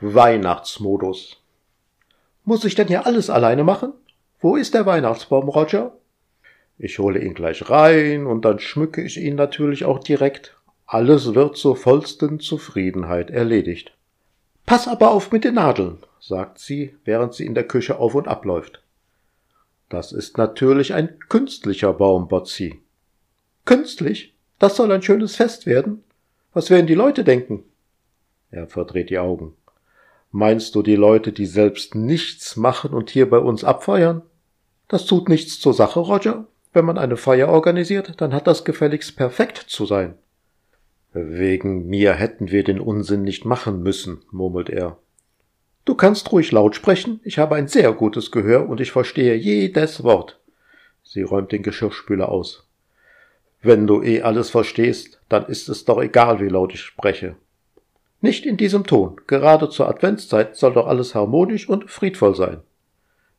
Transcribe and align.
Weihnachtsmodus. 0.00 1.36
Muss 2.44 2.64
ich 2.64 2.74
denn 2.74 2.88
hier 2.88 3.06
alles 3.06 3.28
alleine 3.28 3.64
machen? 3.64 3.92
Wo 4.40 4.56
ist 4.56 4.72
der 4.72 4.86
Weihnachtsbaum, 4.86 5.48
Roger? 5.48 5.92
Ich 6.78 6.98
hole 6.98 7.22
ihn 7.22 7.34
gleich 7.34 7.68
rein 7.68 8.26
und 8.26 8.46
dann 8.46 8.58
schmücke 8.58 9.02
ich 9.02 9.18
ihn 9.18 9.34
natürlich 9.34 9.84
auch 9.84 9.98
direkt. 9.98 10.56
Alles 10.86 11.34
wird 11.34 11.58
zur 11.58 11.76
vollsten 11.76 12.40
Zufriedenheit 12.40 13.30
erledigt. 13.30 13.92
Pass 14.64 14.88
aber 14.88 15.10
auf 15.10 15.30
mit 15.32 15.44
den 15.44 15.54
Nadeln, 15.54 15.98
sagt 16.18 16.58
sie, 16.58 16.96
während 17.04 17.34
sie 17.34 17.44
in 17.44 17.54
der 17.54 17.66
Küche 17.66 17.98
auf 17.98 18.14
und 18.14 18.28
abläuft. 18.28 18.82
Das 19.90 20.12
ist 20.12 20.38
natürlich 20.38 20.94
ein 20.94 21.18
künstlicher 21.28 21.92
Baum, 21.92 22.28
Botzi. 22.28 22.80
Künstlich? 23.66 24.34
Das 24.58 24.76
soll 24.76 24.90
ein 24.92 25.02
schönes 25.02 25.36
Fest 25.36 25.66
werden? 25.66 26.02
Was 26.54 26.70
werden 26.70 26.86
die 26.86 26.94
Leute 26.94 27.24
denken? 27.24 27.64
Er 28.50 28.66
verdreht 28.66 29.10
die 29.10 29.18
Augen. 29.18 29.54
Meinst 30.32 30.74
du 30.74 30.82
die 30.82 30.96
Leute, 30.96 31.32
die 31.32 31.46
selbst 31.46 31.94
nichts 31.94 32.56
machen 32.56 32.92
und 32.92 33.10
hier 33.10 33.28
bei 33.28 33.38
uns 33.38 33.64
abfeiern? 33.64 34.22
Das 34.86 35.06
tut 35.06 35.28
nichts 35.28 35.58
zur 35.58 35.74
Sache, 35.74 36.00
Roger. 36.00 36.46
Wenn 36.72 36.84
man 36.84 36.98
eine 36.98 37.16
Feier 37.16 37.48
organisiert, 37.48 38.20
dann 38.20 38.32
hat 38.32 38.46
das 38.46 38.64
gefälligst 38.64 39.16
perfekt 39.16 39.58
zu 39.58 39.86
sein. 39.86 40.14
Wegen 41.12 41.88
mir 41.88 42.12
hätten 42.12 42.52
wir 42.52 42.62
den 42.62 42.78
Unsinn 42.78 43.22
nicht 43.22 43.44
machen 43.44 43.82
müssen, 43.82 44.22
murmelt 44.30 44.70
er. 44.70 44.98
Du 45.84 45.96
kannst 45.96 46.30
ruhig 46.30 46.52
laut 46.52 46.76
sprechen, 46.76 47.20
ich 47.24 47.38
habe 47.38 47.56
ein 47.56 47.66
sehr 47.66 47.92
gutes 47.92 48.30
Gehör 48.30 48.68
und 48.68 48.80
ich 48.80 48.92
verstehe 48.92 49.34
jedes 49.34 50.04
Wort. 50.04 50.38
Sie 51.02 51.22
räumt 51.22 51.50
den 51.50 51.64
Geschirrspüler 51.64 52.28
aus. 52.28 52.68
Wenn 53.62 53.88
du 53.88 54.02
eh 54.02 54.22
alles 54.22 54.50
verstehst, 54.50 55.20
dann 55.28 55.46
ist 55.46 55.68
es 55.68 55.84
doch 55.84 56.00
egal, 56.00 56.40
wie 56.40 56.48
laut 56.48 56.72
ich 56.72 56.82
spreche. 56.82 57.34
Nicht 58.20 58.44
in 58.44 58.56
diesem 58.56 58.84
Ton. 58.84 59.20
Gerade 59.26 59.70
zur 59.70 59.88
Adventszeit 59.88 60.56
soll 60.56 60.74
doch 60.74 60.86
alles 60.86 61.14
harmonisch 61.14 61.68
und 61.68 61.90
friedvoll 61.90 62.34
sein. 62.34 62.60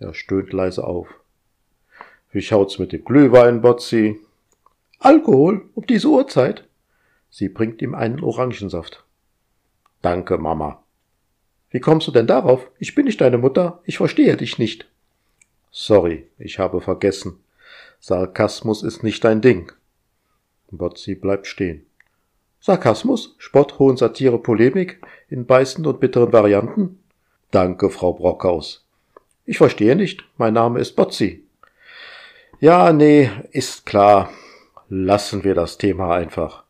Er 0.00 0.14
stöhnt 0.14 0.52
leise 0.52 0.84
auf. 0.84 1.08
Wie 2.32 2.42
schaut's 2.42 2.78
mit 2.78 2.92
dem 2.92 3.04
Glühwein, 3.04 3.62
Botzi? 3.62 4.20
Alkohol? 4.98 5.68
Um 5.74 5.86
diese 5.86 6.08
Uhrzeit? 6.08 6.64
Sie 7.30 7.48
bringt 7.48 7.80
ihm 7.82 7.94
einen 7.94 8.20
Orangensaft. 8.20 9.04
Danke, 10.02 10.38
Mama. 10.38 10.82
Wie 11.70 11.80
kommst 11.80 12.06
du 12.06 12.12
denn 12.12 12.26
darauf? 12.26 12.70
Ich 12.78 12.94
bin 12.94 13.04
nicht 13.04 13.20
deine 13.20 13.38
Mutter. 13.38 13.80
Ich 13.84 13.98
verstehe 13.98 14.36
dich 14.36 14.58
nicht. 14.58 14.86
Sorry, 15.70 16.28
ich 16.38 16.58
habe 16.58 16.80
vergessen. 16.80 17.40
Sarkasmus 18.00 18.82
ist 18.82 19.02
nicht 19.02 19.24
dein 19.24 19.40
Ding. 19.40 19.72
Botzi 20.70 21.14
bleibt 21.14 21.46
stehen. 21.46 21.86
Sarkasmus, 22.66 23.34
Spott, 23.36 23.78
Hohn, 23.78 23.98
Satire, 23.98 24.38
Polemik 24.38 25.02
in 25.28 25.44
beißenden 25.44 25.92
und 25.92 26.00
bitteren 26.00 26.32
Varianten? 26.32 26.98
Danke, 27.50 27.90
Frau 27.90 28.14
Brockhaus. 28.14 28.86
Ich 29.44 29.58
verstehe 29.58 29.94
nicht. 29.96 30.24
Mein 30.38 30.54
Name 30.54 30.80
ist 30.80 30.96
Botzi. 30.96 31.44
Ja, 32.60 32.94
nee, 32.94 33.30
ist 33.50 33.84
klar. 33.84 34.30
Lassen 34.88 35.44
wir 35.44 35.54
das 35.54 35.76
Thema 35.76 36.14
einfach. 36.14 36.64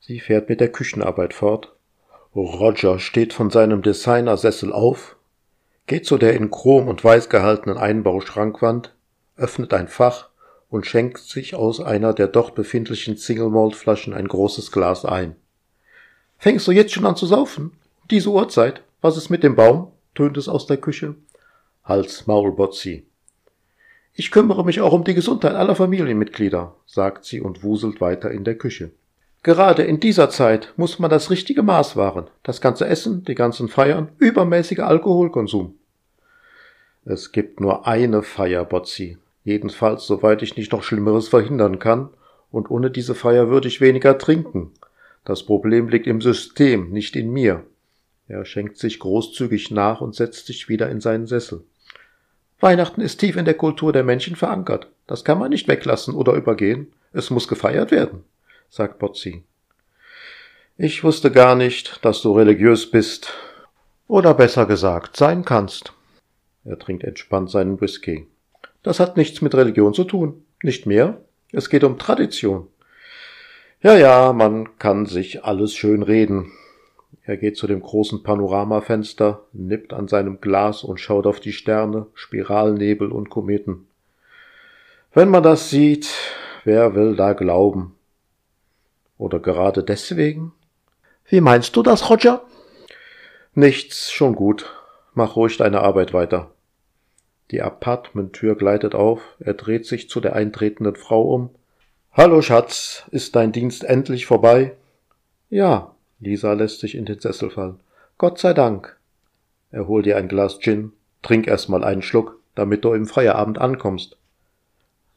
Sie 0.00 0.20
fährt 0.20 0.50
mit 0.50 0.60
der 0.60 0.70
Küchenarbeit 0.70 1.32
fort. 1.32 1.74
Roger 2.36 2.98
steht 2.98 3.32
von 3.32 3.48
seinem 3.48 3.80
Designersessel 3.80 4.70
auf, 4.70 5.16
geht 5.86 6.04
zu 6.04 6.18
der 6.18 6.34
in 6.34 6.50
Chrom 6.50 6.88
und 6.88 7.02
Weiß 7.02 7.30
gehaltenen 7.30 7.78
Einbauschrankwand, 7.78 8.94
öffnet 9.38 9.72
ein 9.72 9.88
Fach 9.88 10.28
und 10.72 10.86
schenkt 10.86 11.18
sich 11.18 11.54
aus 11.54 11.80
einer 11.80 12.14
der 12.14 12.28
dort 12.28 12.54
befindlichen 12.54 13.18
Single 13.18 13.50
Malt 13.50 13.76
Flaschen 13.76 14.14
ein 14.14 14.26
großes 14.26 14.72
Glas 14.72 15.04
ein. 15.04 15.36
Fängst 16.38 16.66
du 16.66 16.72
jetzt 16.72 16.94
schon 16.94 17.04
an 17.04 17.14
zu 17.14 17.26
saufen? 17.26 17.72
Diese 18.10 18.30
Uhrzeit? 18.30 18.82
Was 19.02 19.18
ist 19.18 19.28
mit 19.28 19.42
dem 19.42 19.54
Baum? 19.54 19.92
tönt 20.14 20.38
es 20.38 20.48
aus 20.48 20.66
der 20.66 20.78
Küche. 20.78 21.14
Hals 21.84 22.26
Maul 22.26 22.52
Botzi. 22.52 23.04
Ich 24.14 24.30
kümmere 24.30 24.64
mich 24.64 24.80
auch 24.80 24.94
um 24.94 25.04
die 25.04 25.12
Gesundheit 25.12 25.54
aller 25.54 25.76
Familienmitglieder, 25.76 26.74
sagt 26.86 27.26
sie 27.26 27.42
und 27.42 27.62
wuselt 27.62 28.00
weiter 28.00 28.30
in 28.30 28.44
der 28.44 28.56
Küche. 28.56 28.92
Gerade 29.42 29.82
in 29.82 30.00
dieser 30.00 30.30
Zeit 30.30 30.72
muss 30.76 30.98
man 30.98 31.10
das 31.10 31.28
richtige 31.28 31.62
Maß 31.62 31.96
wahren. 31.96 32.28
Das 32.44 32.62
ganze 32.62 32.86
Essen, 32.86 33.24
die 33.24 33.34
ganzen 33.34 33.68
Feiern, 33.68 34.08
übermäßiger 34.18 34.86
Alkoholkonsum. 34.86 35.74
Es 37.04 37.30
gibt 37.30 37.60
nur 37.60 37.86
eine 37.86 38.22
Feier, 38.22 38.64
Botzi, 38.64 39.18
Jedenfalls, 39.44 40.06
soweit 40.06 40.42
ich 40.42 40.56
nicht 40.56 40.72
noch 40.72 40.82
Schlimmeres 40.82 41.28
verhindern 41.28 41.78
kann, 41.78 42.10
und 42.50 42.70
ohne 42.70 42.90
diese 42.90 43.14
Feier 43.14 43.48
würde 43.48 43.68
ich 43.68 43.80
weniger 43.80 44.18
trinken. 44.18 44.72
Das 45.24 45.44
Problem 45.44 45.88
liegt 45.88 46.06
im 46.06 46.20
System, 46.20 46.90
nicht 46.90 47.16
in 47.16 47.30
mir. 47.30 47.64
Er 48.28 48.44
schenkt 48.44 48.78
sich 48.78 48.98
großzügig 48.98 49.70
nach 49.70 50.00
und 50.00 50.14
setzt 50.14 50.46
sich 50.46 50.68
wieder 50.68 50.88
in 50.90 51.00
seinen 51.00 51.26
Sessel. 51.26 51.64
Weihnachten 52.60 53.00
ist 53.00 53.18
tief 53.18 53.36
in 53.36 53.44
der 53.44 53.54
Kultur 53.54 53.92
der 53.92 54.04
Menschen 54.04 54.36
verankert. 54.36 54.88
Das 55.06 55.24
kann 55.24 55.38
man 55.38 55.50
nicht 55.50 55.66
weglassen 55.66 56.14
oder 56.14 56.34
übergehen. 56.34 56.92
Es 57.12 57.30
muss 57.30 57.48
gefeiert 57.48 57.90
werden, 57.90 58.24
sagt 58.68 58.98
Botzi. 58.98 59.44
Ich 60.78 61.02
wusste 61.04 61.30
gar 61.30 61.54
nicht, 61.54 62.04
dass 62.04 62.22
du 62.22 62.32
religiös 62.32 62.90
bist. 62.90 63.32
Oder 64.06 64.34
besser 64.34 64.66
gesagt, 64.66 65.16
sein 65.16 65.44
kannst. 65.44 65.92
Er 66.64 66.78
trinkt 66.78 67.04
entspannt 67.04 67.50
seinen 67.50 67.80
Whisky. 67.80 68.26
Das 68.82 69.00
hat 69.00 69.16
nichts 69.16 69.42
mit 69.42 69.54
Religion 69.54 69.94
zu 69.94 70.04
tun. 70.04 70.44
Nicht 70.62 70.86
mehr. 70.86 71.20
Es 71.52 71.68
geht 71.68 71.84
um 71.84 71.98
Tradition. 71.98 72.68
Ja, 73.82 73.96
ja, 73.96 74.32
man 74.32 74.78
kann 74.78 75.06
sich 75.06 75.44
alles 75.44 75.74
schön 75.74 76.02
reden. 76.02 76.52
Er 77.24 77.36
geht 77.36 77.56
zu 77.56 77.66
dem 77.66 77.80
großen 77.80 78.22
Panoramafenster, 78.22 79.42
nippt 79.52 79.92
an 79.92 80.08
seinem 80.08 80.40
Glas 80.40 80.82
und 80.82 80.98
schaut 80.98 81.26
auf 81.26 81.38
die 81.38 81.52
Sterne, 81.52 82.06
Spiralnebel 82.14 83.12
und 83.12 83.30
Kometen. 83.30 83.86
Wenn 85.12 85.28
man 85.28 85.42
das 85.42 85.70
sieht, 85.70 86.08
wer 86.64 86.94
will 86.94 87.14
da 87.14 87.34
glauben? 87.34 87.94
Oder 89.18 89.38
gerade 89.38 89.84
deswegen? 89.84 90.52
Wie 91.26 91.40
meinst 91.40 91.76
du 91.76 91.82
das, 91.82 92.10
Roger? 92.10 92.42
Nichts, 93.54 94.10
schon 94.10 94.34
gut. 94.34 94.72
Mach 95.14 95.36
ruhig 95.36 95.56
deine 95.58 95.80
Arbeit 95.82 96.12
weiter. 96.14 96.50
Die 97.52 97.60
Apartmenttür 97.60 98.56
gleitet 98.56 98.94
auf, 98.94 99.20
er 99.38 99.52
dreht 99.52 99.84
sich 99.84 100.08
zu 100.08 100.20
der 100.20 100.34
eintretenden 100.34 100.96
Frau 100.96 101.34
um. 101.34 101.50
Hallo, 102.12 102.40
Schatz, 102.40 103.04
ist 103.10 103.36
dein 103.36 103.52
Dienst 103.52 103.84
endlich 103.84 104.24
vorbei? 104.24 104.72
Ja, 105.50 105.94
Lisa 106.18 106.54
lässt 106.54 106.80
sich 106.80 106.94
in 106.94 107.04
den 107.04 107.20
Sessel 107.20 107.50
fallen. 107.50 107.78
Gott 108.16 108.38
sei 108.38 108.54
Dank. 108.54 108.96
Er 109.70 109.86
holt 109.86 110.06
dir 110.06 110.16
ein 110.16 110.28
Glas 110.28 110.60
Gin, 110.60 110.92
trink 111.20 111.46
erst 111.46 111.68
mal 111.68 111.84
einen 111.84 112.00
Schluck, 112.00 112.40
damit 112.54 112.86
du 112.86 112.94
im 112.94 113.06
Feierabend 113.06 113.58
ankommst. 113.58 114.16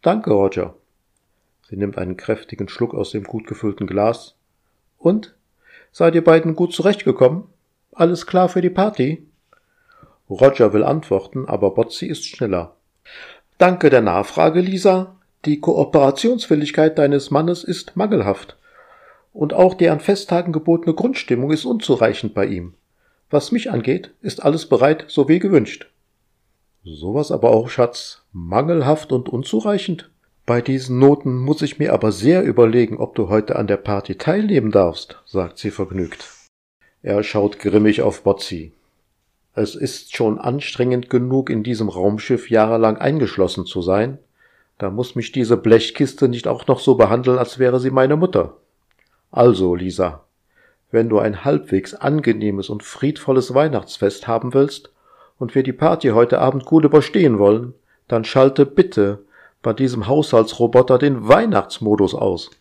Danke, 0.02 0.32
Roger. 0.32 0.76
Sie 1.70 1.78
nimmt 1.78 1.98
einen 1.98 2.18
kräftigen 2.18 2.68
Schluck 2.68 2.94
aus 2.94 3.12
dem 3.12 3.24
gut 3.24 3.48
gefüllten 3.48 3.88
Glas. 3.88 4.36
Und? 4.98 5.36
Seid 5.94 6.16
ihr 6.16 6.24
beiden 6.24 6.56
gut 6.56 6.74
zurechtgekommen? 6.74 7.46
Alles 7.94 8.28
klar 8.28 8.50
für 8.50 8.62
die 8.62 8.70
Party? 8.70 9.26
Roger 10.30 10.74
will 10.74 10.84
antworten, 10.84 11.48
aber 11.48 11.72
Botzi 11.72 12.08
ist 12.08 12.26
schneller. 12.26 12.76
Danke 13.58 13.90
der 13.90 14.02
Nachfrage, 14.02 14.60
Lisa. 14.60 15.16
Die 15.46 15.60
Kooperationsfähigkeit 15.60 16.98
deines 16.98 17.30
Mannes 17.30 17.64
ist 17.64 17.96
mangelhaft. 17.96 18.58
Und 19.34 19.54
auch 19.54 19.76
die 19.76 19.90
an 19.90 20.00
Festtagen 20.00 20.54
gebotene 20.54 20.96
Grundstimmung 20.96 21.52
ist 21.52 21.66
unzureichend 21.66 22.34
bei 22.34 22.46
ihm. 22.48 22.74
Was 23.30 23.52
mich 23.52 23.72
angeht, 23.72 24.12
ist 24.22 24.44
alles 24.44 24.68
bereit, 24.68 25.06
so 25.08 25.28
wie 25.28 25.40
gewünscht. 25.40 25.88
Sowas 26.84 27.32
aber 27.32 27.52
auch, 27.52 27.70
Schatz. 27.70 28.24
Mangelhaft 28.32 29.12
und 29.12 29.30
unzureichend? 29.30 30.10
Bei 30.46 30.62
diesen 30.62 31.00
Noten 31.00 31.38
muss 31.38 31.64
ich 31.64 31.80
mir 31.80 31.94
aber 31.94 32.12
sehr 32.12 32.44
überlegen, 32.44 32.98
ob 32.98 33.16
du 33.16 33.30
heute 33.30 33.56
an 33.56 33.66
der 33.66 33.78
Party 33.78 34.16
teilnehmen 34.16 34.72
darfst, 34.72 35.20
sagt 35.26 35.58
sie 35.58 35.72
vergnügt. 35.72 36.28
Er 37.02 37.24
schaut 37.24 37.60
grimmig 37.60 38.02
auf 38.04 38.22
Botzi. 38.24 38.72
Es 39.58 39.74
ist 39.74 40.14
schon 40.14 40.38
anstrengend 40.38 41.10
genug, 41.10 41.50
in 41.50 41.64
diesem 41.64 41.88
Raumschiff 41.88 42.50
jahrelang 42.50 42.98
eingeschlossen 42.98 43.66
zu 43.66 43.82
sein. 43.82 44.18
Da 44.78 44.90
muss 44.90 45.16
mich 45.16 45.32
diese 45.32 45.56
Blechkiste 45.56 46.28
nicht 46.28 46.46
auch 46.46 46.68
noch 46.68 46.82
so 46.82 46.96
behandeln, 46.96 47.38
als 47.38 47.58
wäre 47.58 47.80
sie 47.80 47.90
meine 47.90 48.18
Mutter. 48.18 48.58
Also, 49.32 49.74
Lisa, 49.74 50.26
wenn 50.92 51.08
du 51.08 51.20
ein 51.20 51.46
halbwegs 51.46 51.94
angenehmes 51.94 52.70
und 52.70 52.84
friedvolles 52.84 53.54
Weihnachtsfest 53.54 54.28
haben 54.28 54.54
willst 54.54 54.92
und 55.40 55.56
wir 55.56 55.64
die 55.64 55.74
Party 55.74 56.10
heute 56.10 56.40
Abend 56.40 56.66
gut 56.66 56.84
überstehen 56.84 57.40
wollen, 57.40 57.74
dann 58.10 58.26
schalte 58.26 58.66
bitte 58.66 59.24
bei 59.62 59.72
diesem 59.72 60.08
Haushaltsroboter 60.08 60.98
den 60.98 61.30
Weihnachtsmodus 61.30 62.14
aus. 62.14 62.52